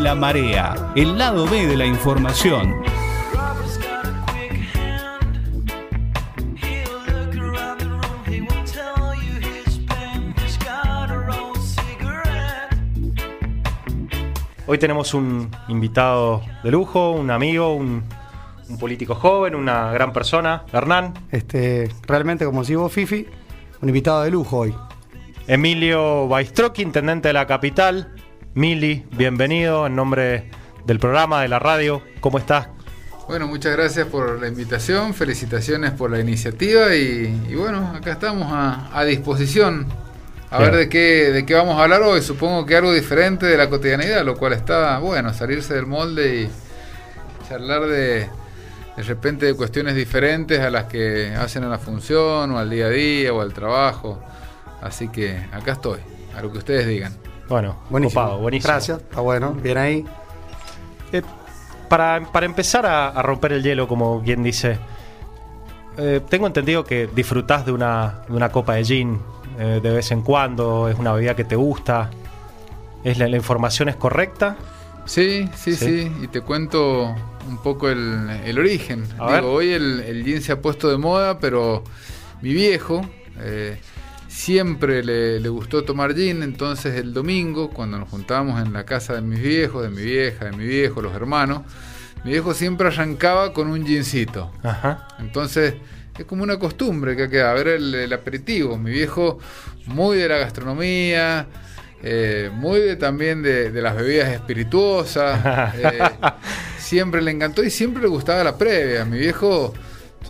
[0.00, 2.82] La marea, el lado B de la información.
[14.66, 18.02] Hoy tenemos un invitado de lujo, un amigo, un,
[18.70, 21.12] un político joven, una gran persona, Hernán.
[21.30, 23.26] Este, realmente, como decís vos, Fifi,
[23.82, 24.74] un invitado de lujo hoy.
[25.46, 28.14] Emilio Baistrocchi, intendente de la capital.
[28.54, 30.50] Mili, bienvenido en nombre
[30.84, 32.02] del programa, de la radio.
[32.20, 32.68] ¿Cómo estás?
[33.28, 38.48] Bueno, muchas gracias por la invitación, felicitaciones por la iniciativa y, y bueno, acá estamos
[38.52, 39.86] a, a disposición
[40.50, 40.70] a Bien.
[40.70, 42.22] ver de qué, de qué vamos a hablar hoy.
[42.22, 46.50] Supongo que algo diferente de la cotidianidad, lo cual está bueno, salirse del molde y
[47.48, 48.28] charlar de
[48.96, 52.86] de repente de cuestiones diferentes a las que hacen a la función o al día
[52.86, 54.20] a día o al trabajo.
[54.82, 56.00] Así que acá estoy,
[56.36, 57.14] a lo que ustedes digan.
[57.50, 58.22] Bueno, Buenísimo.
[58.22, 58.72] copado, buenísimo.
[58.72, 60.04] Gracias, está bueno, bien ahí.
[61.12, 61.20] Eh,
[61.88, 64.78] para, para empezar a, a romper el hielo, como quien dice,
[65.98, 69.18] eh, tengo entendido que disfrutás de una, de una copa de gin
[69.58, 72.08] eh, de vez en cuando, es una bebida que te gusta.
[73.02, 74.56] ¿Es la, la información es correcta?
[75.04, 75.86] Sí, sí, Sí.
[76.04, 77.12] sí, y te cuento
[77.48, 79.02] un poco el, el origen.
[79.18, 79.44] A Digo, ver.
[79.44, 81.82] hoy el, el jean se ha puesto de moda, pero
[82.42, 83.00] mi viejo
[83.40, 83.80] eh,
[84.30, 89.14] siempre le, le gustó tomar gin, entonces el domingo, cuando nos juntábamos en la casa
[89.14, 91.62] de mis viejos, de mi vieja, de mi viejo, los hermanos,
[92.24, 94.52] mi viejo siempre arrancaba con un gincito.
[94.62, 95.08] Ajá.
[95.18, 95.74] Entonces
[96.16, 98.78] es como una costumbre que queda, a ver el, el aperitivo.
[98.78, 99.38] Mi viejo
[99.86, 101.46] muy de la gastronomía,
[102.02, 105.74] eh, muy de, también de, de las bebidas espirituosas.
[105.76, 105.98] eh,
[106.78, 109.04] siempre le encantó y siempre le gustaba la previa.
[109.04, 109.74] Mi viejo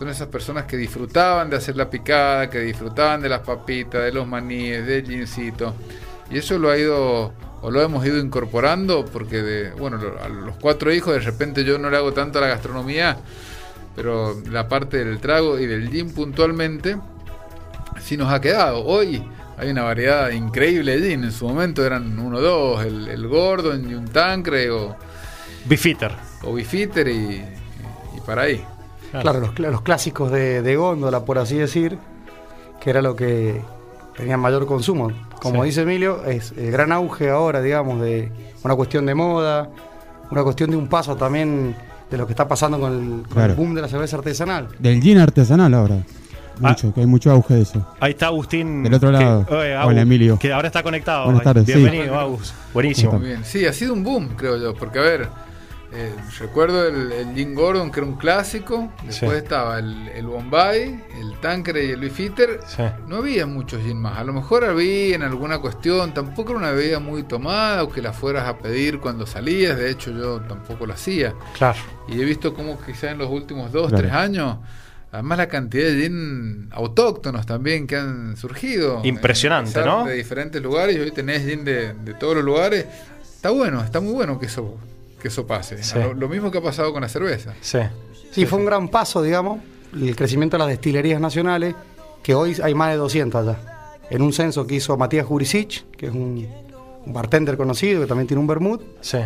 [0.01, 4.11] son esas personas que disfrutaban de hacer la picada, que disfrutaban de las papitas, de
[4.11, 5.75] los maníes, del gincito.
[6.31, 7.31] Y eso lo ha ido,
[7.61, 11.77] o lo hemos ido incorporando, porque de, bueno, a los cuatro hijos de repente yo
[11.77, 13.15] no le hago tanto a la gastronomía,
[13.95, 16.97] pero la parte del trago y del gin puntualmente
[18.01, 18.83] sí nos ha quedado.
[18.83, 19.23] Hoy
[19.55, 21.25] hay una variedad increíble de gin.
[21.25, 24.95] En su momento eran uno o dos, el, el Gordon y un Tancre o,
[25.65, 26.11] Bifitter.
[26.41, 27.45] o Bifitter y,
[28.17, 28.65] y para ahí.
[29.11, 31.97] Claro, los, los clásicos de, de góndola, por así decir,
[32.79, 33.61] que era lo que
[34.15, 35.11] tenía mayor consumo.
[35.41, 35.69] Como Sí.
[35.69, 38.31] dice Emilio, es el gran auge ahora, digamos, de
[38.63, 39.69] una cuestión de moda,
[40.29, 41.75] una cuestión de un paso también
[42.09, 43.51] de lo que está pasando con el, con Claro.
[43.53, 44.67] el boom de la cerveza artesanal.
[44.79, 45.95] Del gin artesanal ahora.
[46.63, 46.69] Ah.
[46.69, 47.87] Mucho, que hay mucho auge de eso.
[47.99, 48.83] Ahí está Agustín.
[48.83, 49.45] Del otro que- lado.
[49.49, 50.37] Hola, Agus, Emilio.
[50.37, 51.25] Que ahora está conectado.
[51.25, 51.73] Buenas tardes, sí.
[51.73, 52.53] Bienvenido, Agus.
[52.73, 53.09] Buenísimo.
[53.11, 53.43] ¿Cómo Muy bien.
[53.45, 55.27] Sí, ha sido un boom, creo yo, porque a ver,
[55.93, 59.37] eh, recuerdo el, el Gin Gordon, que era un clásico, después Sí.
[59.37, 62.59] estaba el, el Bombay, el Tancre y el Bifitter.
[62.65, 62.83] Sí.
[63.07, 64.17] No había muchos gin más.
[64.17, 66.13] A lo mejor había en alguna cuestión.
[66.13, 69.77] Tampoco era una bebida muy tomada o que la fueras a pedir cuando salías.
[69.77, 71.33] De hecho, yo tampoco lo hacía.
[71.57, 71.79] Claro.
[72.07, 74.01] Y he visto como quizá en los últimos dos, Claro.
[74.03, 74.57] tres años,
[75.11, 79.01] además la cantidad de gin autóctonos también que han surgido.
[79.03, 80.05] Impresionante, Empezar ¿no?
[80.05, 80.95] De diferentes lugares.
[80.95, 82.85] Y hoy tenés gin de, de todos los lugares.
[83.21, 84.77] Está bueno, está muy bueno que eso,
[85.21, 85.81] que eso pase.
[85.83, 85.97] Sí.
[85.99, 87.53] Lo, lo mismo que ha pasado con la cerveza.
[87.61, 87.79] Sí.
[88.31, 89.59] Sí, fue un gran paso, digamos,
[89.93, 91.75] el crecimiento de las destilerías nacionales,
[92.23, 93.57] que hoy hay más de 200 allá.
[94.09, 96.47] En un censo que hizo Matías Jurisic, que es un,
[97.05, 99.17] un bartender conocido, que también tiene un vermut, Sí.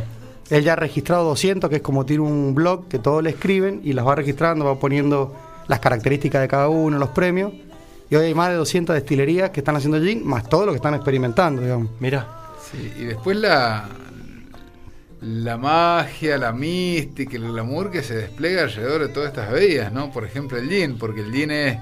[0.50, 3.82] él ya ha registrado 200, que es como tiene un blog que todos le escriben
[3.84, 5.36] y las va registrando, va poniendo
[5.68, 7.52] las características de cada uno, los premios.
[8.10, 10.78] Y hoy hay más de 200 destilerías que están haciendo gin, más todo lo que
[10.78, 11.90] están experimentando, digamos.
[12.00, 12.28] Mira.
[12.72, 13.90] Sí, y después la,
[15.26, 20.12] la magia, la mística, el glamour que se despliega alrededor de todas estas bebidas, ¿no?
[20.12, 21.80] Por ejemplo, el gin, porque el gin es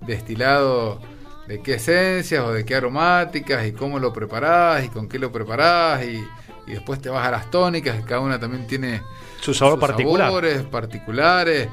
[0.00, 1.00] destilado
[1.46, 5.30] de qué esencias o de qué aromáticas y cómo lo preparás y con qué lo
[5.32, 6.22] preparás y,
[6.66, 9.02] y después te vas a las tónicas, que cada una también tiene
[9.40, 10.26] Su sabor sus particular.
[10.28, 11.68] sabores particulares.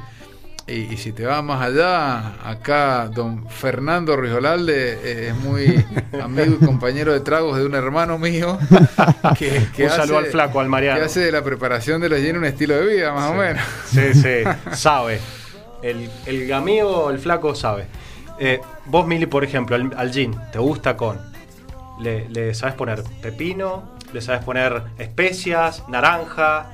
[0.67, 5.85] Y, y si te vas más allá, acá don Fernando Rijolalde eh, es muy
[6.23, 8.57] amigo y compañero de tragos de un hermano mío
[9.37, 10.99] que, que Un saludo al flaco, al Mariano.
[10.99, 13.63] que hace de la preparación de los gin un estilo de vida, más o menos.
[13.91, 14.37] Sí, sí,
[14.75, 15.19] sabe.
[15.83, 17.85] El, el amigo, el flaco, sabe.
[18.39, 21.19] Eh, vos, Mili, por ejemplo, al, al gin, ¿te gusta con?
[21.99, 23.93] Le, le sabes poner pepino?
[24.13, 25.83] ¿Le sabes poner especias?
[25.89, 26.71] ¿Naranja?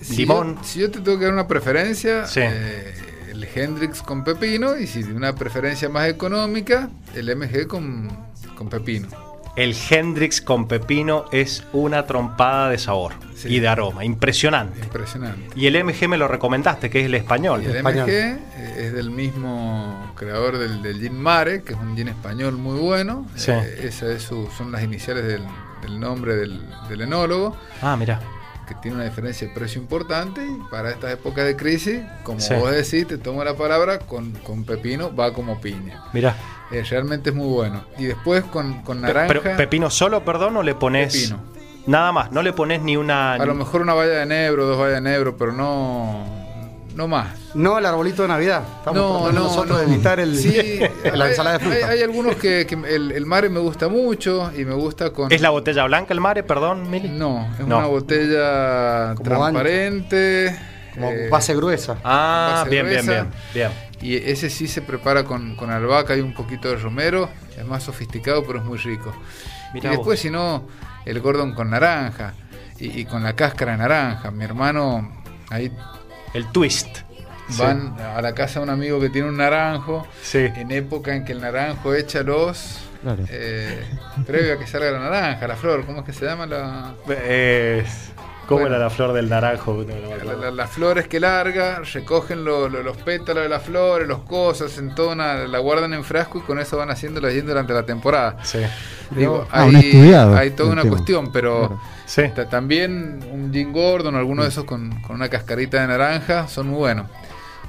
[0.00, 0.56] Si ¿Limón?
[0.58, 2.40] yo, si yo te tengo que dar una preferencia, Sí.
[2.44, 2.94] eh,
[3.42, 8.08] el Hendrix con pepino y si una preferencia más económica, el MG con,
[8.56, 9.08] con pepino.
[9.54, 13.48] El Hendrix con pepino es una trompada de sabor Sí.
[13.48, 14.02] y de aroma.
[14.04, 14.78] Impresionante.
[14.80, 15.50] Impresionante.
[15.56, 17.62] Y el MG me lo recomendaste, que es el español.
[17.62, 18.08] Y el español.
[18.08, 18.38] MG
[18.78, 23.26] es del mismo creador del, del gin Mare, que es un gin español muy bueno.
[23.34, 23.50] Sí.
[23.50, 25.42] Eh, esas es su- son las iniciales del,
[25.82, 27.54] del nombre del, del enólogo.
[27.82, 28.20] Ah, mira.
[28.66, 32.54] Que tiene una diferencia de precio importante y para estas épocas de crisis, como Sí.
[32.54, 36.02] vos decís, te tomo la palabra, con, con pepino va como piña.
[36.12, 36.36] Mirá.
[36.70, 37.84] Eh, realmente es muy bueno.
[37.98, 41.12] Y después con, con Pe- naranja, Pero pepino solo, perdón, o le pones.
[41.14, 41.40] Pepino.
[41.86, 43.34] Nada más, no le pones ni una.
[43.34, 46.24] a lo mejor una valla de enebro, dos vallas de enebro, pero no,
[46.94, 47.28] no más.
[47.54, 48.62] No el arbolito de Navidad.
[48.78, 49.78] Estamos No, no, nosotros no.
[49.78, 50.80] de evitar el, Sí,
[51.14, 51.76] la hay- ensalada de fruta.
[51.76, 55.32] Hay, hay algunos que, que el, el mare me gusta mucho y me gusta con...
[55.32, 57.08] ¿Es la botella blanca el mare, perdón, Mili?
[57.08, 57.78] No, es No.
[57.78, 60.58] una botella Como transparente.
[60.94, 61.96] Como eh, base gruesa.
[62.04, 63.22] Ah, Base bien, bien, gruesa.
[63.54, 63.70] bien.
[63.70, 63.92] Bien.
[64.02, 67.28] Y ese sí se prepara con, con albahaca y un poquito de romero.
[67.56, 69.14] Es más sofisticado, pero es muy rico.
[69.72, 70.66] Mirá y después, si no,
[71.06, 72.34] el gordon con naranja
[72.78, 74.30] y, y con la cáscara de naranja.
[74.32, 75.72] Mi hermano, ahí
[76.34, 76.98] El twist.
[77.58, 80.06] van a la casa de un amigo que tiene un naranjo.
[80.22, 80.38] Sí.
[80.56, 82.78] En época en que el naranjo echa los.
[83.02, 83.24] Claro.
[83.28, 83.82] eh,
[84.26, 86.94] previo a que salga la naranja, la flor, ¿cómo es que se llama la.?
[87.08, 87.84] Eh,
[88.46, 88.74] ¿Cómo Bueno.
[88.76, 89.72] era la flor del naranjo?
[89.86, 94.06] No, La- la- las flores que larga, recogen lo- lo- los pétalos de las flores,
[94.08, 97.28] los cosas, en toda una- la guardan en frasco y con eso van haciendo la
[97.28, 98.36] leyenda durante la temporada.
[98.42, 98.58] Sí.
[99.10, 100.92] Digo, Ah, hay, estudiado hay toda una tema.
[100.96, 101.80] cuestión, pero Claro.
[102.04, 102.22] Sí.
[102.34, 106.48] ta- también un gin gordon o alguno de esos con, con una cascarita de naranja
[106.48, 107.06] son muy buenos.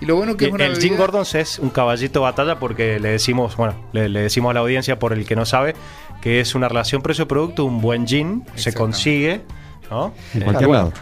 [0.01, 2.59] Y lo bueno que Y es una el Jim Gordon es un caballito de batalla
[2.59, 5.75] porque le decimos, bueno, le, le decimos a la audiencia por el que no sabe
[6.21, 9.43] que es una relación precio-producto, un buen gin se consigue,
[9.89, 10.13] ¿no?
[10.33, 10.93] En Eh, cualquier lado.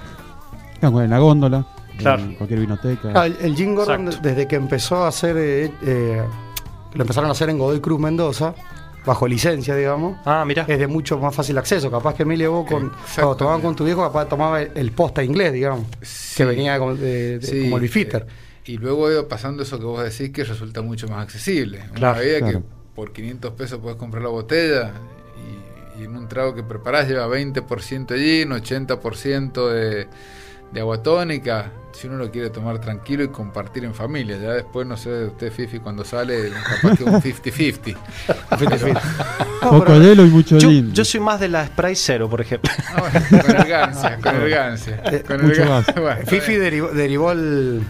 [0.80, 1.66] Claro, en la góndola,
[1.98, 2.24] Claro.
[2.24, 3.12] en cualquier vinoteca.
[3.16, 4.28] Ah, el, el Gin Gordon, Exacto.
[4.30, 6.22] desde que empezó a hacer, eh, eh,
[6.94, 8.54] lo empezaron a hacer en Godoy Cruz Mendoza,
[9.06, 10.66] bajo licencia, digamos, Ah, mira.
[10.68, 11.90] es de mucho más fácil acceso.
[11.90, 15.24] Capaz que Emilia vos, con, cuando tomaban con tu viejo, capaz tomaba el, el posta
[15.24, 16.38] inglés, digamos, Sí.
[16.38, 18.28] que venía como, de, de- Sí, como el bifitter.
[18.28, 18.34] eh,
[18.66, 21.80] y luego ha ido pasando eso que vos decís que resulta mucho más accesible.
[21.94, 22.60] Claro, una bebida claro.
[22.60, 24.92] que por 500 pesos puedes comprar la botella
[26.02, 30.08] y, en un trago que preparás lleva 20% de gin, 80% de,
[30.72, 31.72] de agua tónica.
[31.94, 35.52] Si uno lo quiere tomar tranquilo y compartir en familia, ya después no sé, usted
[35.52, 36.50] Fifi cuando sale,
[36.82, 37.98] capaz que un 50-50.
[39.62, 40.94] Poco hielo y mucho Yo, gin.
[40.94, 42.72] yo soy más de la Sprite Zero, por ejemplo.
[42.94, 45.02] Ah, bueno, con elegancia, con elegancia.
[45.28, 45.66] Con Mucho elegancia.
[45.70, 45.96] más.
[46.02, 47.82] Bueno, Fifi derivó, derivó el,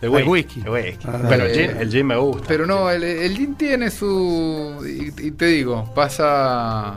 [0.00, 0.60] El whisky.
[0.62, 1.06] El whisky.
[1.08, 2.44] Ah, Pero el eh, gin, el gin me gusta.
[2.48, 4.82] Pero no, el, el gin tiene su.
[4.86, 6.96] Y, y te digo, pasa.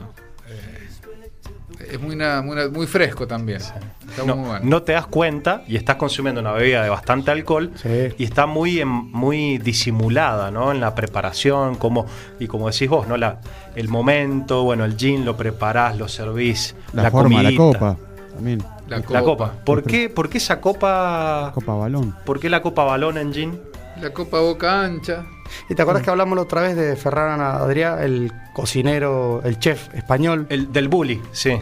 [1.92, 3.60] Es muy, na- muy, muy fresco también.
[3.62, 4.66] Está no, muy bueno.
[4.66, 8.14] no te das cuenta y estás consumiendo una bebida de bastante alcohol Sí.
[8.18, 10.72] y está muy en- muy disimulada ¿no?
[10.72, 12.06] en la preparación como
[12.40, 13.40] y como decís vos no la
[13.76, 17.98] el momento bueno el gin lo preparás lo servís la, la, forma, la comidita, copa.
[18.36, 18.64] También.
[18.88, 19.22] La la copa.
[19.24, 22.16] copa ¿por qué por qué esa copa Copa balón.
[22.26, 23.60] por qué la copa balón en gin
[24.02, 25.26] La copa boca ancha.
[25.70, 29.94] ¿Y te acuerdas que hablamos la otra vez de Ferran Adrià, el cocinero, el chef
[29.94, 31.58] español, el del bully sí.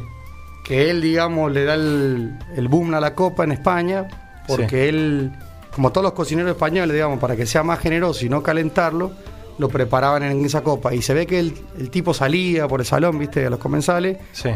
[0.63, 4.07] Que él, digamos, le da el, el boom a la copa en España,
[4.47, 5.31] porque él,
[5.75, 9.11] como todos los cocineros españoles, digamos, para que sea más generoso y no calentarlo,
[9.57, 10.93] lo preparaban en esa copa.
[10.93, 14.17] Y se ve que el, el tipo salía por el salón, viste, a los comensales,
[14.31, 14.51] sí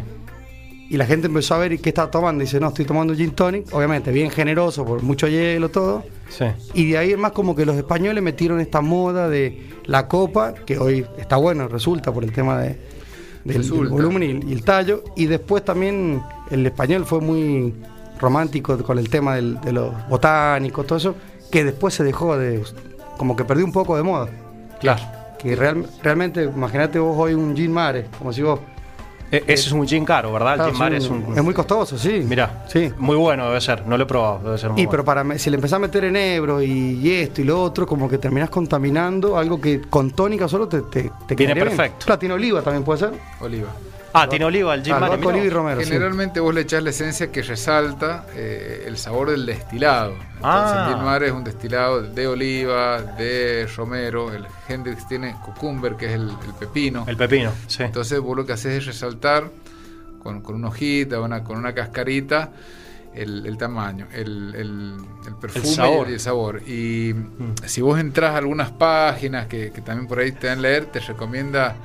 [0.89, 2.44] y la gente empezó a ver y qué está tomando.
[2.44, 6.03] Y dice, no, estoy tomando gin tonic, obviamente, bien generoso, por mucho hielo, todo.
[6.29, 10.08] sí Y de ahí es más como que los españoles metieron esta moda de la
[10.08, 12.77] copa, que hoy está bueno, resulta por el tema de,
[13.44, 15.03] del, volumen y, y el tallo.
[15.15, 17.74] Y después también el español fue muy
[18.20, 21.15] romántico con el tema del- de los botánicos, todo eso,
[21.51, 22.62] que después se dejó de.
[23.17, 24.27] como que perdió un poco de moda.
[24.79, 25.01] claro
[25.38, 28.60] Que real- realmente, imagínate vos hoy un gin mare, como si vos.
[29.31, 31.53] E- ese es un gin caro verdad el Claro, gin sí, es un es muy
[31.53, 32.24] costoso, sí.
[32.27, 32.91] Mira, Sí.
[32.98, 34.91] muy bueno debe ser, no lo he probado, debe ser muy Y bueno.
[34.91, 37.62] pero para me- si le empezás a meter en Ebro y, y esto y lo
[37.62, 41.63] otro, como que terminás contaminando algo que con tónica solo te, te, te Viene quedaría
[41.65, 41.77] bien.
[41.77, 42.05] perfecto.
[42.05, 43.12] Claro, tiene oliva también puede ser.
[43.41, 43.67] Oliva.
[44.24, 44.81] Ah, tiene oliva el.
[44.81, 45.81] Albahaca, mirá oliva y romero.
[45.81, 45.88] sí.
[45.88, 50.12] Generalmente vos le echás la esencia que resalta eh, el sabor del destilado.
[50.12, 50.86] Entonces Ah.
[50.89, 54.33] el gin mare es un destilado de oliva, de romero.
[54.33, 57.05] El Hendrix tiene cucumber, que es el, el pepino.
[57.07, 57.83] El pepino, sí.
[57.83, 59.50] Entonces vos lo que haces es resaltar
[60.21, 62.51] con, con una hojita, una, con una cascarita,
[63.15, 64.97] el, el tamaño, el, el-
[65.27, 66.09] el perfume sabor.
[66.09, 66.62] y el sabor.
[66.67, 67.15] Y
[67.65, 71.00] si vos entras a algunas páginas que, que también por ahí te dan leer, te
[71.00, 71.75] recomienda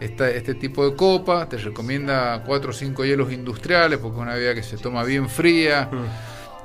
[0.00, 4.34] esta- este tipo de copa, te recomienda cuatro o cinco hielos industriales, porque es una
[4.34, 5.88] bebida que se toma bien fría.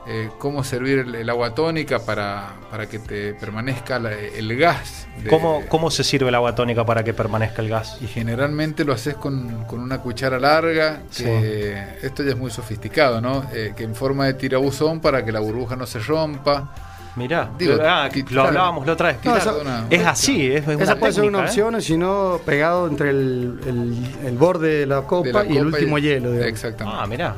[0.08, 5.08] eh, cómo servir el, el agua tónica para, para que te permanezca la- el gas.
[5.22, 7.98] de- ¿Cómo, ¿Cómo se sirve el agua tónica para que permanezca el gas?
[8.02, 13.22] y generalmente lo haces con, con una cuchara larga, que esto ya es muy sofisticado,
[13.22, 13.44] ¿no?
[13.54, 16.74] Eh, que en forma de tirabuzón para que la burbuja no se rompa.
[17.16, 18.48] Mirá, Digo, ah, lo claro.
[18.50, 19.18] hablábamos la otra vez.
[19.18, 21.44] No, Claro, esa- una- es así, es una Esa puede ser una ¿eh?
[21.44, 25.58] opción, si no pegado entre el, el- el borde de la copa de la y
[25.58, 26.32] el último hielo.
[26.32, 26.50] digamos.
[26.50, 27.00] Exactamente.
[27.02, 27.36] Ah, mirá.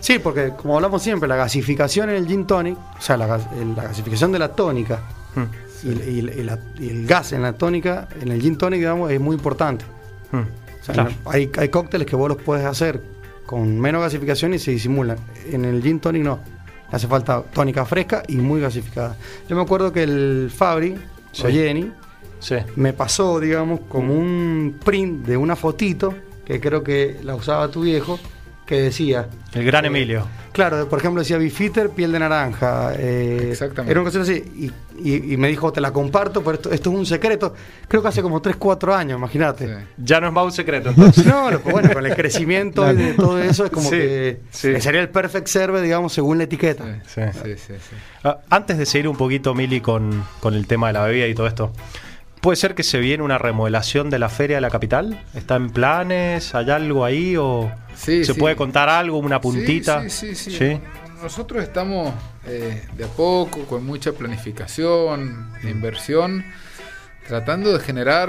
[0.00, 3.82] Sí, porque como hablamos siempre, la gasificación en el gin tonic, o sea, la, la
[3.82, 5.00] gasificación de la tónica
[5.36, 5.42] Mm,
[5.82, 9.10] y, y- y la- y el gas en la tónica, en el gin tonic, digamos,
[9.10, 9.84] es muy importante.
[10.32, 10.36] mm.
[10.38, 11.10] O sea, Claro.
[11.26, 13.00] hay, hay cócteles que vos los puedes hacer
[13.46, 15.16] con menos gasificación y se disimulan.
[15.50, 16.40] En el gin tonic no.
[16.94, 19.16] Hace falta tónica fresca y muy gasificada.
[19.48, 20.94] Yo me acuerdo que el Fabri,
[21.32, 21.42] Sí.
[21.44, 21.90] o Jenny,
[22.38, 22.54] Sí.
[22.76, 27.80] me pasó, digamos, como un print de una fotito, que creo que la usaba tu
[27.80, 28.20] viejo,
[28.66, 29.28] que decía...
[29.52, 30.26] El gran eh, Emilio.
[30.52, 32.92] Claro, por ejemplo decía Bifitter, piel de naranja.
[32.96, 33.90] eh, Exactamente.
[33.90, 34.52] Era una cuestión así.
[34.56, 34.72] Y,
[35.10, 37.52] y- y me dijo, te la comparto, pero esto, esto es un secreto.
[37.88, 39.66] Creo que hace como 3, 4 años, imagínate.
[39.66, 39.84] Sí.
[39.98, 40.88] Ya no es más un secreto.
[40.96, 41.26] entonces.
[41.26, 44.72] No, lo- bueno, con el crecimiento y de todo eso es como Sí, que, sí.
[44.72, 46.84] que sería el perfect serve, digamos, según la etiqueta.
[47.06, 47.38] Sí, Sí.
[47.42, 47.96] sí, sí, sí.
[48.22, 51.34] Ah, Antes de seguir un poquito, Mili, con, con el tema de la bebida y
[51.34, 51.72] todo esto,
[52.44, 55.24] ¿puede ser que se viene una remodelación de la feria de la capital?
[55.34, 56.54] ¿Está en planes?
[56.54, 57.36] ¿Hay algo ahí?
[57.38, 58.38] ¿O Sí, se sí.
[58.38, 60.02] puede contar algo, una puntita?
[60.02, 60.50] Sí, sí, sí.
[60.50, 60.80] sí.
[61.22, 62.12] Nosotros estamos
[62.46, 65.68] eh, de a poco, con mucha planificación, Mm.
[65.68, 66.44] inversión,
[67.26, 68.28] tratando de generar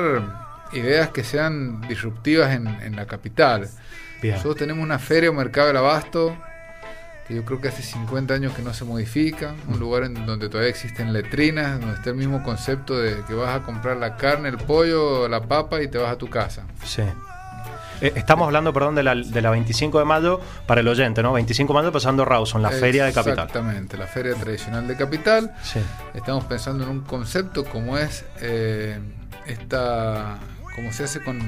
[0.71, 3.67] ideas que sean disruptivas en, en la capital.
[4.21, 4.35] Bien.
[4.35, 6.37] Nosotros tenemos una feria o mercado del abasto
[7.27, 10.47] que yo creo que hace 50 años que no se modifica, un lugar en donde
[10.47, 14.49] todavía existen letrinas, donde está el mismo concepto de que vas a comprar la carne,
[14.49, 16.65] el pollo, la papa y te vas a tu casa.
[16.83, 17.01] Sí.
[18.01, 21.33] Eh, estamos hablando, perdón, de la, de la 25 de mayo para el oyente, ¿no?
[21.33, 23.45] 25 de mayo pasando Rawson, la feria de capital.
[23.45, 25.55] Exactamente, la feria tradicional de capital.
[25.63, 25.79] Sí.
[26.13, 28.99] Estamos pensando en un concepto como es eh,
[29.47, 30.37] esta,
[30.75, 31.39] como se hace con,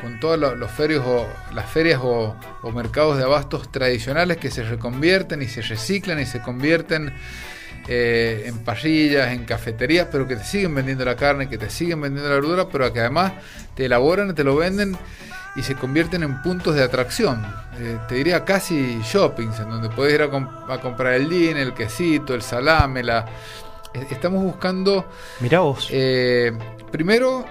[0.00, 4.50] con todas lo- los ferios o las ferias o, o mercados de abastos tradicionales que
[4.50, 7.12] se reconvierten y se reciclan y se convierten
[7.88, 12.00] eh, en parrillas, en cafeterías, pero que te siguen vendiendo la carne, que te siguen
[12.00, 13.32] vendiendo la verdura, pero que además
[13.74, 14.96] te elaboran, te lo venden
[15.54, 17.44] y se convierten en puntos de atracción.
[17.78, 21.56] Eh, te diría casi shoppings, en donde puedes ir a, com- a comprar el gin,
[21.56, 23.24] el quesito, el salame, la...
[23.94, 25.08] eh, Estamos buscando
[25.40, 25.88] Mirá vos.
[25.90, 26.52] eh,
[26.90, 27.46] primero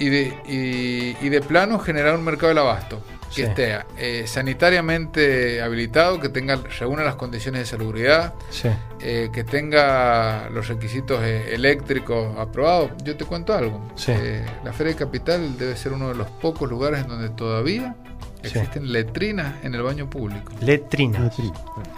[0.00, 3.42] y de, y, y de plano generar un mercado del abasto que Sí.
[3.42, 8.68] esté eh, sanitariamente habilitado, que tenga reúna las condiciones de salubridad, sí.
[9.00, 12.90] eh, que tenga los requisitos eh, eléctricos aprobados.
[13.04, 13.88] Yo te cuento algo.
[13.94, 14.12] Sí.
[14.64, 17.94] La Feria de Capital debe ser uno de los pocos lugares en donde todavía
[18.42, 18.48] Sí.
[18.58, 20.52] existen letrinas en el baño público.
[20.60, 21.30] Letrina.
[21.30, 21.50] Sí.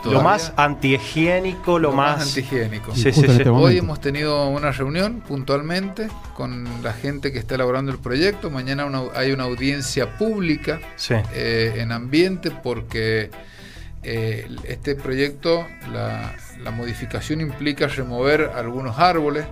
[0.05, 2.23] Lo más antihigiénico, lo, más.
[2.23, 2.95] antihigiénico.
[2.95, 7.93] Sí, sí, este Hoy hemos tenido una reunión puntualmente con la gente que está elaborando
[7.93, 8.51] el proyecto.
[8.51, 11.15] Mañana una- hay una audiencia pública Sí.
[11.35, 13.31] eh, en ambiente porque
[14.05, 19.45] eh, este proyecto, la, la modificación implica remover algunos árboles.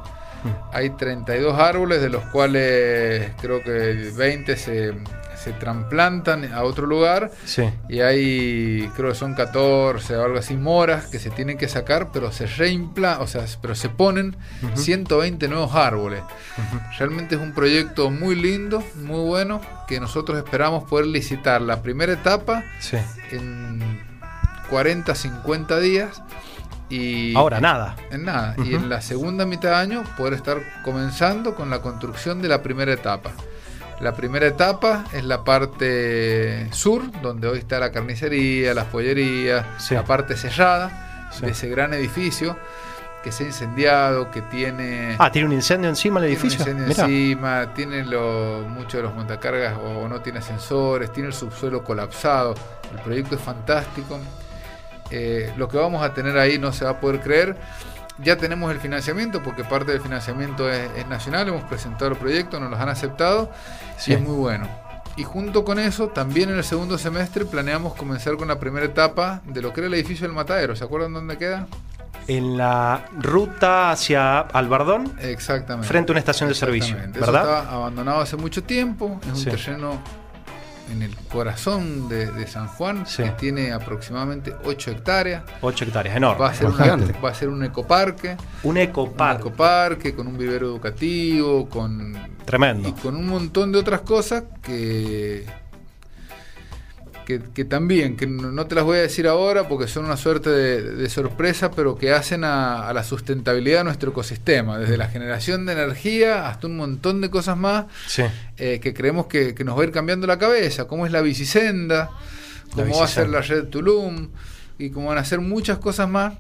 [0.73, 4.92] Hay 32 árboles, de los cuales creo que 20 se,
[5.42, 7.30] se trasplantan a otro lugar.
[7.44, 7.62] Sí.
[7.88, 12.11] Y hay, creo que son 14 o algo así, moras que se tienen que sacar,
[12.12, 14.37] pero se reimpla, o sea, pero se ponen
[14.75, 16.23] 120 nuevos árboles.
[16.99, 22.12] Realmente es un proyecto muy lindo, muy bueno, que nosotros esperamos poder licitar la primera
[22.12, 22.97] etapa Sí.
[23.32, 23.80] en
[24.68, 26.23] 40, 50 días.
[26.88, 27.94] Y Ahora nada.
[28.11, 28.56] en nada.
[28.64, 32.62] Y en la segunda mitad de año poder estar comenzando con la construcción de la
[32.62, 33.30] primera etapa.
[34.00, 39.95] La primera etapa es la parte sur, donde hoy está la carnicería, las pollerías, Sí.
[39.95, 41.42] la parte cerrada Sí.
[41.45, 42.57] de ese gran edificio
[43.23, 45.14] que se ha incendiado, que tiene...
[45.19, 46.61] Ah, tiene un incendio encima el tiene un edificio.
[46.73, 47.04] incendio Mirá.
[47.04, 52.54] encima, tiene lo- muchos de los montacargas o no tiene ascensores, tiene el subsuelo colapsado.
[52.90, 54.19] El proyecto es fantástico.
[55.11, 57.57] Eh, lo que vamos a tener ahí no se va a poder creer.
[58.23, 61.49] Ya tenemos el financiamiento, porque parte del financiamiento es, es nacional.
[61.49, 63.50] Hemos presentado el proyecto, nos los han aceptado
[63.97, 64.12] Sí.
[64.12, 64.69] y es muy bueno.
[65.17, 69.41] Y junto con eso, también en el segundo semestre planeamos comenzar con la primera etapa
[69.45, 70.77] de lo que era el edificio del Matadero.
[70.77, 71.67] ¿Se acuerdan dónde queda?
[72.29, 75.89] En la ruta hacia Albardón, Exactamente.
[75.89, 76.95] frente a una estación de servicio.
[76.97, 77.11] ¿verdad?
[77.17, 79.19] Eso estaba abandonado hace mucho tiempo.
[79.23, 79.50] Es un Sí.
[79.50, 79.99] terreno
[80.90, 83.23] en el corazón de, de San Juan Sí.
[83.23, 85.42] que tiene aproximadamente 8 hectáreas.
[85.61, 86.40] 8 hectáreas, enorme.
[86.40, 88.37] Va a ser, una- va a ser un ecoparque.
[88.62, 89.49] Un Un ecoparque.
[89.49, 92.88] ecoparque con un vivero educativo, con Tremendo.
[92.88, 95.47] y con un montón de otras cosas que,
[97.39, 100.51] que, que también, que no te las voy a decir ahora porque son una suerte
[100.51, 105.09] de, de sorpresa, pero que hacen a, a la sustentabilidad de nuestro ecosistema, desde la
[105.09, 108.23] generación de energía hasta un montón de cosas más Sí.
[108.59, 111.21] eh, que creemos que, que nos va a ir cambiando la cabeza, cómo es la
[111.21, 112.11] bicisenda,
[112.77, 114.29] La cómo va a ser la red Tulum
[114.79, 116.35] y cómo van a ser muchas cosas más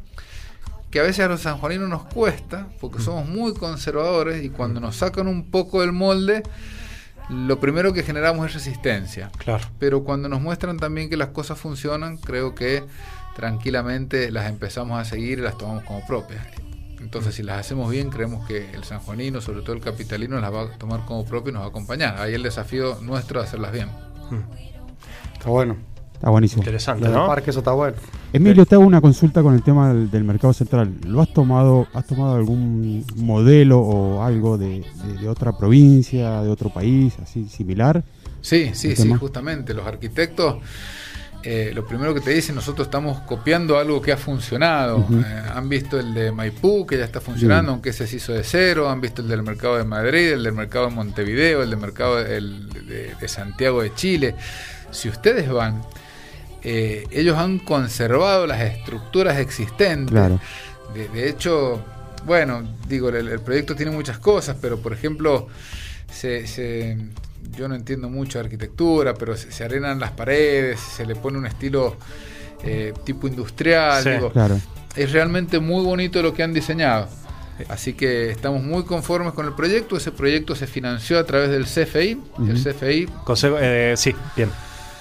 [0.90, 4.96] que a veces a los sanjuaninos nos cuesta porque somos muy conservadores y cuando nos
[4.96, 6.42] sacan un poco del molde
[7.30, 9.64] lo primero que generamos es resistencia Claro.
[9.78, 12.82] pero cuando nos muestran también que las cosas funcionan creo que
[13.36, 16.44] tranquilamente las empezamos a seguir y las tomamos como propias.
[17.00, 20.62] Entonces, si las hacemos bien, creemos que el sanjuanino, sobre todo el capitalino, las va
[20.64, 22.18] a tomar como propio y nos va a acompañar.
[22.18, 23.88] Ahí el desafío nuestro de hacerlas bien.
[25.32, 25.76] Está bueno.
[26.20, 26.60] Está buenísimo.
[26.60, 27.26] Interesante, ¿no?
[27.26, 27.96] parque, eso está bueno.
[28.30, 30.92] Emilio, te hago una consulta con el tema del, del mercado central.
[31.06, 36.50] ¿Lo has tomado, has tomado algún modelo o algo de, de- de otra provincia, de
[36.50, 38.04] otro país, así similar?
[38.42, 39.16] Sí, sí, ¿El sí, tema?
[39.16, 39.72] justamente.
[39.72, 40.56] Los arquitectos,
[41.42, 45.06] eh, lo primero que te dicen, nosotros estamos copiando algo que ha funcionado.
[45.10, 45.24] Eh,
[45.54, 47.72] han visto el de Maipú, que ya está funcionando, Bien.
[47.76, 48.90] aunque ese se hizo de cero.
[48.90, 52.18] Han visto el del mercado de Madrid, el del mercado de Montevideo, el del mercado
[52.20, 54.34] el de, de Santiago de Chile.
[54.90, 55.80] Si ustedes van,
[56.62, 60.10] eh, ellos han conservado las estructuras existentes.
[60.10, 60.40] Claro.
[60.94, 61.82] De, de hecho,
[62.26, 65.46] bueno, digo, el, el proyecto tiene muchas cosas, pero por ejemplo,
[66.12, 66.96] se, se-
[67.56, 71.38] yo no entiendo mucho de arquitectura, pero se, se arenan las paredes, se le pone
[71.38, 71.96] un estilo
[72.62, 74.02] eh, tipo industrial.
[74.02, 74.10] Sí.
[74.10, 74.60] digo, Claro.
[74.96, 77.08] es realmente muy bonito lo que han diseñado.
[77.68, 79.94] Así que estamos muy conformes con el proyecto.
[79.96, 82.18] Ese proyecto se financió a través del CFI.
[82.38, 82.70] El Ujú.
[82.70, 84.50] CFI Consejo, eh, sí, bien.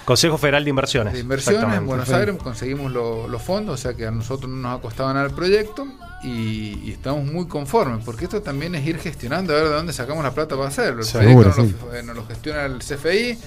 [0.10, 1.14] Consejo Federal de Inversiones.
[1.14, 1.86] de inversiones en.
[1.86, 2.10] Buenos.
[2.10, 5.26] Aires, conseguimos lo- los fondos, o sea que a nosotros no nos ha costado nada
[5.28, 5.86] el proyecto
[6.24, 9.94] y, y estamos muy conformes, porque esto también es ir gestionando, a ver de dónde
[9.94, 11.02] sacamos la plata para hacerlo.
[11.02, 11.76] El Seguro, proyecto nos, sí.
[11.92, 13.38] lo, eh, nos lo gestiona el CFI,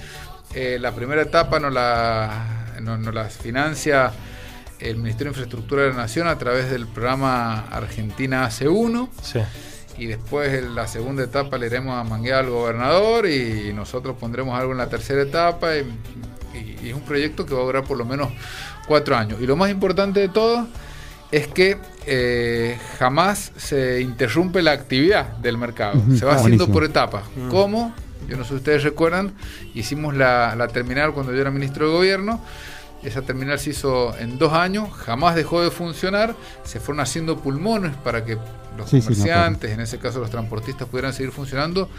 [0.55, 4.11] eh, la primera etapa nos la, nos, nos la financia
[4.79, 9.39] el Ministerio de Infraestructura de la Nación a través del programa Argentina AC1 Sí.
[9.97, 14.57] y después en la segunda etapa le iremos a manguear al gobernador y nosotros pondremos
[14.59, 15.83] algo en la tercera etapa y,
[16.81, 18.29] y- y es un proyecto que va a durar por lo menos
[18.87, 19.39] cuatro años.
[19.41, 20.67] Y lo más importante de todo
[21.31, 25.93] es que eh, jamás se interrumpe la actividad del mercado.
[25.93, 26.73] Se va está haciendo buenísimo.
[26.73, 27.23] por etapas.
[27.49, 27.93] ¿Cómo?
[28.27, 29.33] Yo no sé si ustedes recuerdan,
[29.73, 32.41] hicimos la, la terminal cuando yo era ministro de gobierno.
[33.03, 37.93] Esa terminal se hizo en dos años, jamás dejó de funcionar, se fueron haciendo pulmones
[37.97, 38.37] para que
[38.77, 41.89] los Sí, sí, me comerciantes, en ese caso los transportistas, pudieran seguir funcionando.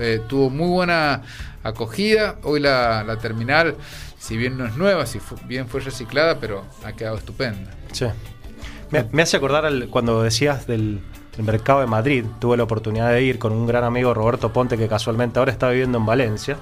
[0.00, 1.22] Eh, tuvo muy buena
[1.62, 2.36] acogida.
[2.42, 3.76] Hoy la, la terminal,
[4.18, 7.70] si bien no es nueva, si fu- bien fue reciclada, pero ha quedado estupenda.
[7.92, 8.06] Sí.
[8.90, 11.00] Me, me hace acordar cuando decías del,
[11.36, 12.24] del mercado de Madrid.
[12.40, 15.68] Tuve la oportunidad de ir con un gran amigo Roberto Ponte, que casualmente ahora está
[15.70, 16.56] viviendo en Valencia.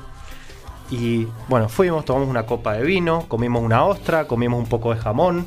[0.90, 5.00] Y bueno, fuimos, tomamos una copa de vino, comimos una ostra, comimos un poco de
[5.00, 5.46] jamón.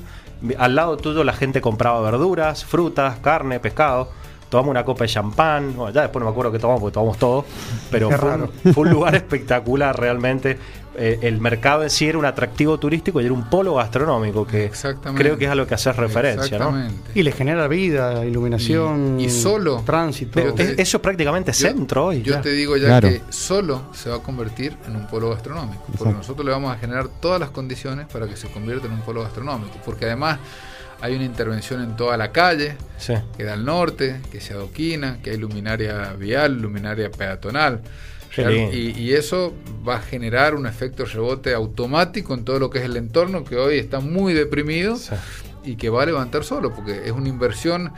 [0.57, 4.09] Al lado tuyo la gente compraba verduras, frutas, carne, pescado.
[4.49, 5.75] Tomamos una copa de champán.
[5.75, 7.45] Bueno, ya después no me acuerdo qué tomamos porque tomamos todo.
[7.89, 10.57] Pero fue un, fue un lugar espectacular realmente.
[10.97, 14.65] Eh, el mercado en sí era un atractivo turístico y era un polo gastronómico que
[14.65, 15.21] Exactamente.
[15.23, 16.57] creo que es a lo que haces referencia.
[17.13, 19.19] Y le genera vida, iluminación.
[19.19, 19.83] Y- y solo.
[19.85, 20.39] Tránsito.
[20.53, 22.21] Te- Es- eso es prácticamente Yo- centro hoy.
[22.21, 22.41] Yo ya.
[22.41, 23.09] te digo ya Claro.
[23.09, 25.79] que solo se va a convertir en un polo gastronómico.
[25.87, 26.17] Porque Exacto.
[26.17, 29.21] nosotros le vamos a generar todas las condiciones para que se convierta en un polo
[29.21, 29.77] gastronómico.
[29.83, 30.39] Porque además
[31.01, 33.13] hay una intervención en toda la calle, Sí.
[33.37, 37.81] que da al norte, que se adoquina, que hay luminaria vial, luminaria peatonal.
[38.73, 39.53] Y, y eso
[39.87, 43.55] va a generar un efecto rebote automático en todo lo que es el entorno, que
[43.57, 45.15] hoy está muy deprimido Sí.
[45.63, 47.91] y que va a levantar solo, porque es una inversión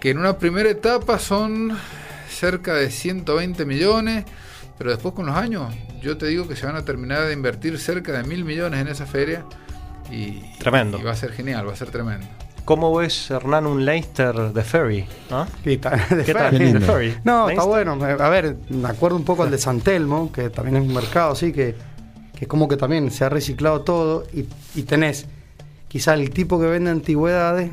[0.00, 1.76] que en una primera etapa son
[2.28, 4.24] cerca de 120 millones,
[4.78, 7.78] pero después con los años yo te digo que se van a terminar de invertir
[7.78, 9.44] cerca de mil millones en esa feria
[10.10, 10.98] y, Tremendo.
[10.98, 12.26] y va a ser genial, va a ser tremendo.
[12.64, 15.04] ¿Cómo ves, Hernán, un Leicester de Ferry?
[15.30, 15.46] ¿Ah?
[15.64, 15.98] De ¿Qué tal?
[15.98, 16.58] Ferry.
[16.58, 16.72] Qué.
[16.72, 17.16] ¿De Ferry?
[17.24, 17.92] No, está bueno.
[18.02, 21.32] A ver, me acuerdo un poco al de San Telmo, que también es un mercado
[21.32, 21.74] así, que,
[22.38, 24.46] que es como que también se ha reciclado todo y,
[24.78, 25.26] y tenés
[25.88, 27.70] quizá el tipo que vende antigüedades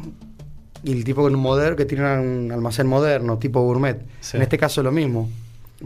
[0.83, 4.01] y el tipo con un moderno que tiene un almacén moderno, tipo gourmet.
[4.21, 4.37] Sí.
[4.37, 5.29] En este caso es lo mismo.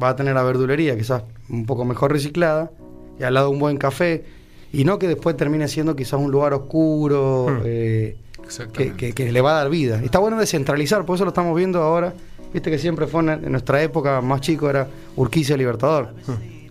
[0.01, 2.71] Va a tener la verdulería quizás un poco mejor reciclada
[3.19, 4.23] y al lado un buen café.
[4.71, 7.61] Y no que después termine siendo quizás un lugar oscuro, Hmm.
[7.65, 8.97] eh, que, Exactamente.
[8.97, 9.99] que- que le va a dar vida.
[10.03, 12.13] Está bueno descentralizar, por eso lo estamos viendo ahora.
[12.53, 16.13] Viste que siempre fue en, en nuestra época más chico era Urquiza Libertador.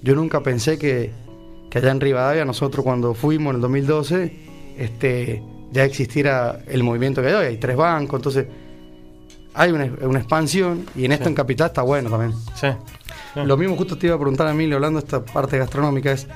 [0.03, 1.11] Yo nunca pensé que,
[1.71, 4.37] que allá en Rivadavia, nosotros cuando fuimos en el 2012,
[4.79, 7.47] este, ya existiera el movimiento que hay hoy.
[7.47, 8.47] Hay tres bancos, entonces
[9.55, 11.31] hay una, una expansión y en esto Sí.
[11.31, 12.33] en Capital está bueno también.
[12.55, 12.69] Sí.
[13.35, 13.41] Sí.
[13.45, 16.27] Lo mismo justo te iba a preguntar a Emilio, hablando de esta parte gastronómica, es,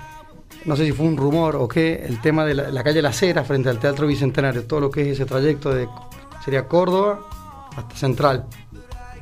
[0.66, 3.44] no sé si fue un rumor o qué, el tema de la, calle La Cera
[3.44, 5.88] frente al Teatro Bicentenario, todo lo que es ese trayecto de,
[6.44, 7.20] sería Córdoba
[7.76, 8.46] hasta Central,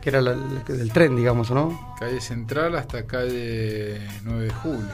[0.00, 1.94] que era la- del tren, digamos, ¿no?
[1.98, 4.88] Calle Central hasta calle 9 de julio.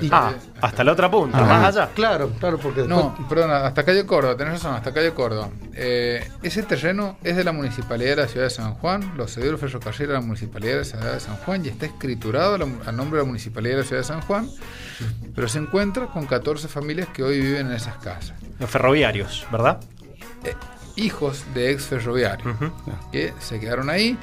[0.00, 1.44] Y- Ah, hasta la otra punta, Ah.
[1.46, 1.88] más allá.
[1.94, 5.48] Claro, claro, porque después- No, perdona, hasta calle Córdoba, tenés razón, hasta calle Córdoba.
[5.74, 9.50] Eh, ese terreno es de la municipalidad de la ciudad de San Juan, lo cedió
[9.50, 12.92] el ferrocarril a la municipalidad de la ciudad de San Juan y está escriturado a
[12.92, 14.48] nombre de la municipalidad de la ciudad de San Juan,
[15.34, 18.34] pero se encuentra con 14 familias que hoy viven en esas casas.
[18.58, 19.78] Los ferroviarios, ¿verdad?
[20.44, 20.54] Eh,
[20.96, 22.56] hijos de ex ferroviarios
[23.12, 24.18] que se quedaron ahí.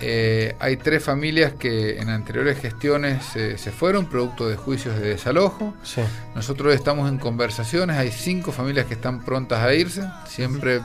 [0.00, 5.10] Eh, hay tres familias que en anteriores gestiones eh, se fueron producto de juicios de
[5.10, 5.74] desalojo.
[5.84, 6.00] Sí.
[6.34, 10.80] Nosotros estamos en conversaciones, hay cinco familias que están prontas a irse, siempre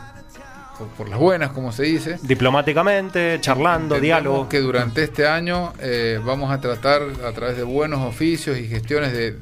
[0.78, 2.18] por, por las buenas, como se dice.
[2.22, 4.50] Diplomáticamente, charlando, Entendemos diálogo.
[4.50, 9.14] que durante este año eh, vamos a tratar a través de buenos oficios y gestiones
[9.14, 9.36] de,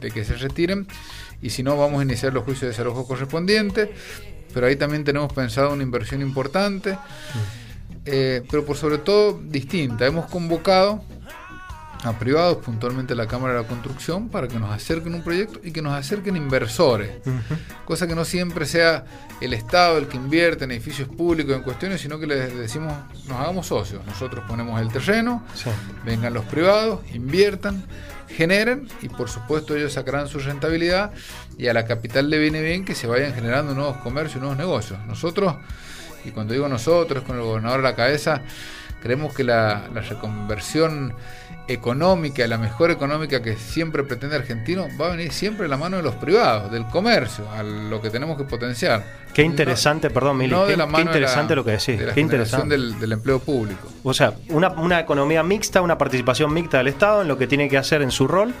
[0.00, 0.86] de que se retiren
[1.40, 3.88] y si no vamos a iniciar los juicios de desalojo correspondientes,
[4.54, 6.96] pero ahí también tenemos pensado una inversión importante,
[8.06, 10.06] eh, pero por sobre todo distinta.
[10.06, 11.02] Hemos convocado
[12.04, 15.72] a privados, puntualmente la Cámara de la Construcción, para que nos acerquen un proyecto y
[15.72, 17.10] que nos acerquen inversores.
[17.84, 19.04] Cosa que no siempre sea
[19.40, 22.92] el Estado el que invierte en edificios públicos en cuestiones, sino que les decimos,
[23.28, 24.04] nos hagamos socios.
[24.06, 25.70] Nosotros ponemos el terreno, Sí.
[26.04, 27.84] vengan los privados, inviertan,
[28.28, 31.12] generen y por supuesto ellos sacarán su rentabilidad
[31.56, 34.98] y a la capital le viene bien que se vayan generando nuevos comercios, nuevos negocios.
[35.06, 35.54] Nosotros,
[36.24, 38.42] y cuando digo nosotros, con el gobernador a la cabeza,
[39.02, 41.14] creemos que la, la reconversión
[41.68, 45.96] económica, la mejor económica que siempre pretende Argentino, va a venir siempre de la mano
[45.96, 49.04] de los privados, del comercio, a lo que tenemos que potenciar.
[49.32, 51.98] Qué interesante, perdón, Mili, No qué, la qué mano de la- interesante lo que decís.
[51.98, 52.68] de la Qué interesante.
[52.68, 53.88] del, del empleo público.
[54.02, 57.68] O sea, una, una economía mixta, una participación mixta del Estado en lo que tiene
[57.68, 58.52] que hacer en su rol,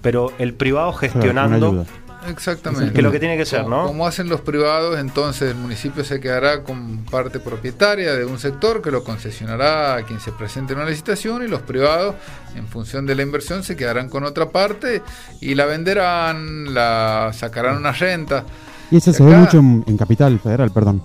[0.00, 1.86] pero el privado gestionando.
[2.28, 2.92] Exactamente.
[2.92, 3.86] Que es lo que tiene que ser, como, ¿no?
[3.86, 8.82] Como hacen los privados, entonces el municipio se quedará con parte propietaria de un sector
[8.82, 12.14] que lo concesionará a quien se presente en una licitación y los privados,
[12.54, 15.02] en función de la inversión, se quedarán con otra parte
[15.40, 18.44] y la venderán, la sacarán una renta.
[18.90, 21.02] Y eso se ve mucho en, en Capital Federal, perdón.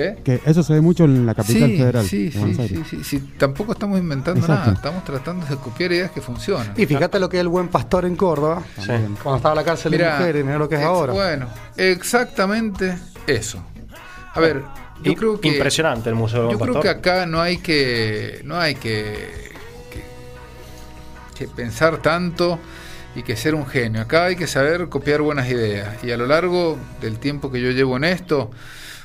[0.00, 0.22] ¿Qué?
[0.22, 2.62] Que eso se ve mucho en la Capital sí, Federal sí, de sí, Buenos sí,
[2.62, 2.80] Aires.
[2.88, 3.18] sí, sí.
[3.38, 4.60] Tampoco estamos inventando Exacto.
[4.66, 6.72] nada, estamos tratando de copiar ideas que funcionan.
[6.76, 8.86] Y fíjate lo que es el buen pastor en Córdoba, Sí.
[9.22, 11.12] cuando estaba la cárcel de Mira, mujeres, mira lo que es ex- ahora.
[11.12, 13.62] Bueno, exactamente eso.
[14.34, 14.62] A ver,
[15.02, 18.40] yo creo que Impresionante el Museo del Yo Buen creo que acá no hay que
[18.44, 19.50] no hay que,
[19.90, 20.02] que,
[21.38, 22.58] que pensar tanto
[23.16, 24.02] y que ser un genio.
[24.02, 26.02] Acá hay que saber copiar buenas ideas.
[26.04, 28.50] Y a lo largo del tiempo que yo llevo en esto,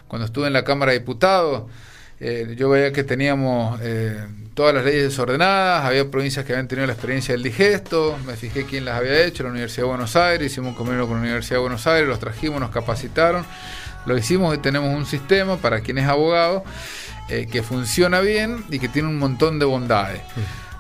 [0.08, 1.64] cuando estuve en la Cámara de Diputados,
[2.20, 6.88] eh, yo veía que teníamos eh, todas las leyes desordenadas, había provincias que habían tenido
[6.88, 10.52] la experiencia del digesto, me fijé quién las había hecho, la Universidad de Buenos Aires,
[10.52, 13.46] hicimos un convenio con la Universidad de Buenos Aires, los trajimos, nos capacitaron,
[14.06, 16.64] lo hicimos y tenemos un sistema para quien es abogado
[17.28, 20.22] eh, que funciona bien y que tiene un montón de bondades.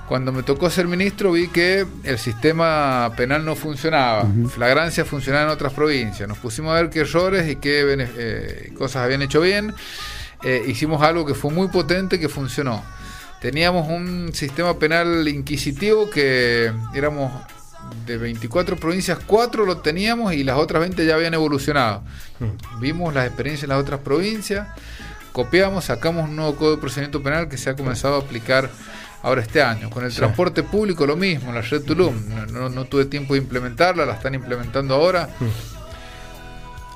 [0.07, 5.49] Cuando me tocó ser ministro vi que el sistema penal no funcionaba, flagrancia funcionaba en
[5.49, 7.83] otras provincias, nos pusimos a ver qué errores y qué
[8.17, 9.73] eh, cosas habían hecho bien,
[10.43, 12.83] Eh, hicimos algo que fue muy potente que funcionó.
[13.41, 17.31] Teníamos un sistema penal inquisitivo que éramos
[18.05, 22.03] de 24 provincias, 4 lo teníamos y las otras 20 ya habían evolucionado.
[22.79, 24.67] Vimos las experiencias en las otras provincias,
[25.31, 28.69] copiamos, sacamos un nuevo código de procedimiento penal que se ha comenzado a aplicar
[29.25, 29.89] ahora este año.
[29.89, 30.17] Con el Sí.
[30.17, 32.15] transporte público lo mismo, la red Tulum.
[32.29, 35.27] No, no- no tuve tiempo de implementarla, la están implementando ahora.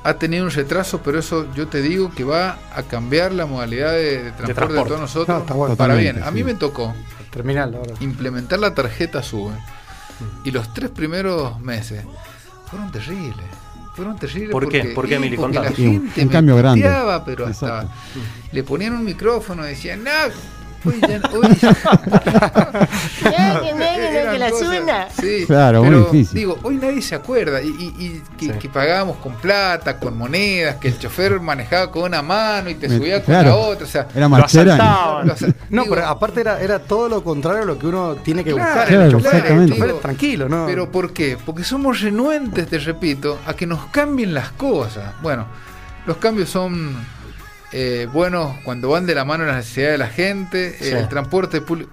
[0.03, 3.91] Ha tenido un retraso, pero eso yo te digo que va a cambiar la modalidad
[3.91, 4.87] de, de transporte de, transporte.
[4.89, 5.75] todos nosotros No, está bueno.
[5.75, 6.23] para bien.
[6.23, 6.43] A mí sí.
[6.45, 6.93] me tocó
[7.31, 7.93] Terminal ahora.
[7.99, 9.55] implementar la tarjeta SUBE.
[10.45, 12.03] Y los tres primeros meses
[12.69, 13.45] fueron terribles.
[13.95, 14.51] Fueron terribles.
[14.51, 14.79] ¿Por qué?
[14.79, 15.35] porque- ¿Por qué, Mili?
[15.35, 16.81] porque la un- gente un me cambio grande.
[16.81, 17.91] puteaba, pero hasta Exacto.
[18.53, 20.09] le ponían un micrófono y decían, no,
[23.23, 25.07] ya- que que la suena.
[25.19, 26.37] Sí, Claro, muy pero, difícil.
[26.37, 28.59] Digo, hoy nadie se acuerda y, y- y que, Sí.
[28.59, 32.87] que pagábamos con plata, con monedas, que el chofer manejaba con una mano y te
[32.89, 33.49] subía con claro.
[33.49, 33.85] la otra.
[33.85, 34.73] O sea, Era Lo marchera.
[34.75, 35.27] asaltaban.
[35.27, 38.15] lo- lo- No, digo, pero aparte era, era todo lo contrario a lo que uno
[38.23, 38.87] tiene que Claro, buscar.
[38.87, 39.63] Claro, el chofer, exactamente.
[39.63, 40.65] el chofer Digo, es tranquilo, ¿no?
[40.65, 41.37] Pero ¿por qué?
[41.45, 45.13] Porque somos renuentes, te repito, a que nos cambien las cosas.
[45.21, 45.45] Bueno,
[46.05, 46.95] los cambios son
[47.71, 50.89] eh, buenos cuando van de la mano las necesidades de la gente, Sí.
[50.89, 51.91] el transporte público.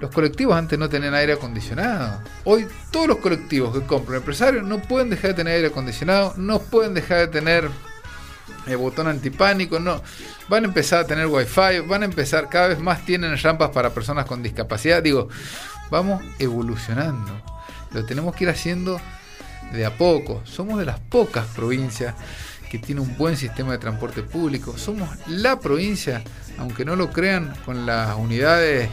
[0.00, 2.20] Los colectivos antes no tenían aire acondicionado.
[2.44, 6.60] Hoy todos los colectivos que compran empresarios no pueden dejar de tener aire acondicionado, no
[6.60, 7.68] pueden dejar de tener
[8.66, 10.02] eh, botón antipánico, no.
[10.48, 13.90] Van a empezar a tener wifi, van a empezar, cada vez más tienen rampas para
[13.90, 15.02] personas con discapacidad.
[15.02, 15.28] Digo,
[15.90, 17.42] vamos evolucionando.
[17.92, 19.00] Lo tenemos que ir haciendo
[19.72, 20.42] de a poco.
[20.44, 22.14] Somos de las pocas provincias
[22.70, 24.76] que tiene un buen sistema de transporte público.
[24.76, 26.22] Somos la provincia,
[26.58, 28.88] aunque no lo crean, con las unidades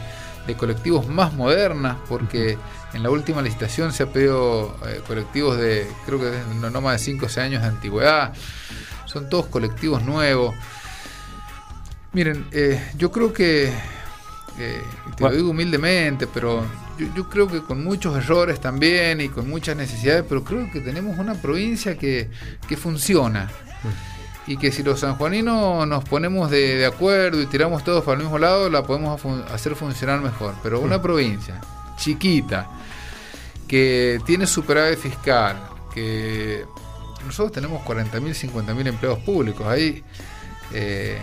[0.46, 2.56] de colectivos más modernas, porque
[2.94, 6.94] en la última licitación se ha pedido eh, colectivos de, creo que no, no más
[7.00, 8.32] de 5 o 6 años de antigüedad,
[9.06, 10.54] son todos colectivos nuevos.
[12.12, 13.72] Miren, eh, yo creo que, eh,
[15.16, 15.28] te Bueno.
[15.30, 16.64] lo digo humildemente, pero
[16.98, 20.80] yo, yo creo que con muchos errores también y con muchas necesidades, pero creo que
[20.80, 22.30] tenemos una provincia que,
[22.68, 23.50] que funciona.
[24.48, 28.22] Y que si los sanjuaninos nos ponemos de, de acuerdo y tiramos todos para el
[28.22, 30.54] mismo lado, la podemos fun- hacer funcionar mejor.
[30.62, 31.60] Pero una provincia
[31.96, 32.68] chiquita,
[33.66, 35.56] que tiene superávit fiscal,
[35.92, 36.64] que
[37.24, 39.66] nosotros tenemos 40.000, 50.000 empleados públicos.
[39.66, 40.04] Ahí,
[40.72, 41.18] eh,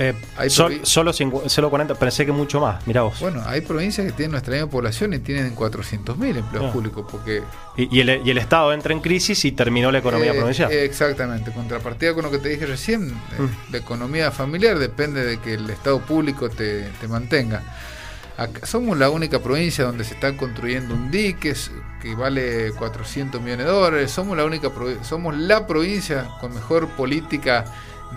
[0.00, 3.18] Eh, Hay sol- solo, cincu- solo 40, pensé que mucho más, mirá vos.
[3.18, 6.72] bueno, hay provincias que tienen nuestra misma población y tienen 400.000 empleados Ah.
[6.72, 7.42] públicos, porque
[7.76, 10.70] Y, y el, y el Estado entra en crisis y terminó la economía Eh, provincial.
[10.72, 13.72] exactamente, contrapartida con lo que te dije recién, eh, Mm.
[13.72, 17.62] la economía familiar depende de que el Estado público te, te mantenga.
[18.36, 21.54] Acá somos la única provincia donde se está construyendo un dique
[22.00, 24.12] que vale 400 millones de dólares.
[24.12, 24.70] Somos la única
[25.02, 27.64] somos la provincia con mejor política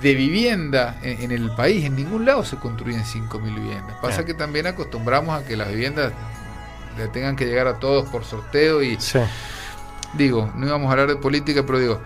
[0.01, 1.85] de vivienda en, en el país.
[1.85, 3.97] En ningún lado se construyen 5.000 viviendas.
[4.01, 6.13] Pasa que también acostumbramos a que las viviendas
[6.97, 9.19] le tengan que llegar a todos por sorteo y Sí.
[10.13, 12.01] digo, no íbamos a hablar de política, pero digo,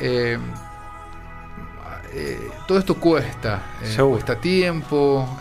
[0.00, 0.38] eh,
[2.12, 5.38] eh, todo esto cuesta, eh, cuesta tiempo,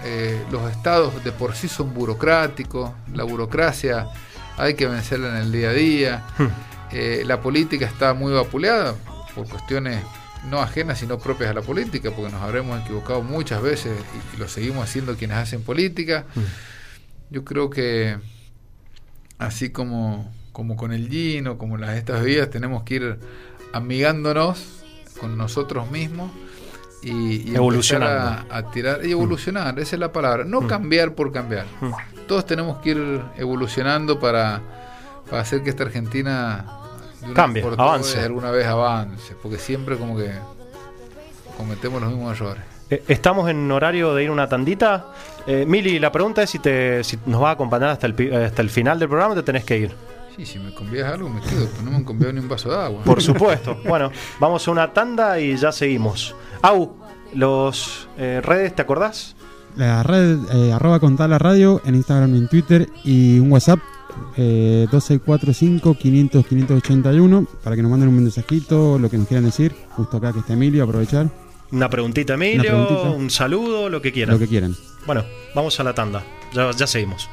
[0.51, 4.07] los estados de por sí son burocráticos, la burocracia
[4.57, 6.47] hay que vencerla en el día a día, Hmm.
[7.25, 8.93] la política está muy vapuleada
[9.33, 10.01] por cuestiones
[10.49, 13.97] no ajenas sino propias a la política, porque nos habremos equivocado muchas veces
[14.33, 16.25] y, lo seguimos haciendo quienes hacen política.
[17.29, 18.17] Yo creo que
[19.39, 23.19] así como, como con el gin o como las estas bebidas, tenemos que ir
[23.73, 24.83] amigándonos
[25.19, 26.31] con nosotros mismos
[27.01, 28.53] y, y empezar Evolucionando.
[28.53, 30.67] A, a tirar y evolucionar, esa es la palabra, no Mm.
[30.67, 31.65] cambiar por cambiar.
[31.81, 31.91] Mm.
[32.27, 34.61] Todos tenemos que ir evolucionando para,
[35.29, 36.65] para hacer que esta Argentina
[37.33, 38.19] Cambie, avance.
[38.19, 40.31] alguna vez avance, porque siempre como que
[41.57, 42.63] cometemos los mismos errores.
[42.89, 45.07] Eh, Estamos en horario de ir una tandita.
[45.47, 48.31] Eh, Mili, la pregunta es si, te, si nos va a acompañar hasta el, pi-
[48.33, 49.91] hasta el final del programa o te tenés que ir.
[50.35, 52.69] Sí, si me convidas algo me quedo, pero no me han conviado ni un vaso
[52.69, 53.03] de agua.
[53.03, 53.77] Por supuesto.
[53.87, 56.35] bueno, vamos a una tanda y ya seguimos.
[56.61, 56.95] Au,
[57.33, 59.35] los eh, redes, ¿te acordás?
[59.77, 63.79] La red, eh, arroba contar la radio en Instagram y en Twitter y un WhatsApp
[64.37, 69.73] eh, 2645 500 581 para que nos manden un mensajito, lo que nos quieran decir.
[69.91, 71.29] Justo acá que está Emilio, aprovechar
[71.71, 73.09] Una preguntita, Emilio, preguntita.
[73.11, 74.33] un saludo, lo que quieran.
[74.33, 74.75] lo que quieran.
[75.05, 75.23] Bueno,
[75.53, 76.23] vamos a la tanda.
[76.53, 77.29] Ya, ya seguimos.